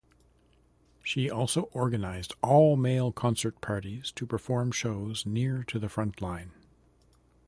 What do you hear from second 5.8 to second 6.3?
front